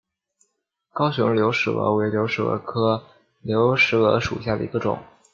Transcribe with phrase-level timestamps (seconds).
[0.93, 3.03] 高雄流石蛾为流石蛾科
[3.43, 4.97] 流石蛾属下的一个种。